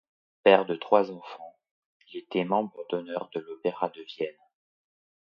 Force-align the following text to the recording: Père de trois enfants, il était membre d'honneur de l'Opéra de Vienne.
Père 0.43 0.65
de 0.65 0.73
trois 0.75 1.11
enfants, 1.11 1.59
il 2.07 2.17
était 2.21 2.43
membre 2.43 2.87
d'honneur 2.89 3.29
de 3.35 3.39
l'Opéra 3.39 3.89
de 3.89 4.01
Vienne. 4.01 4.35